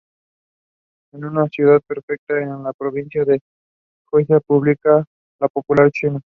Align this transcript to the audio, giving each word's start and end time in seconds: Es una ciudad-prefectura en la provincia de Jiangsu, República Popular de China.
Es 1.13 1.21
una 1.21 1.47
ciudad-prefectura 1.49 2.41
en 2.41 2.63
la 2.63 2.73
provincia 2.73 3.23
de 3.23 3.39
Jiangsu, 4.09 4.33
República 4.33 5.05
Popular 5.53 5.85
de 5.85 5.91
China. 5.91 6.21